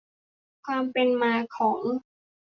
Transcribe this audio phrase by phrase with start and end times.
[0.65, 1.81] ความเป็นมาของ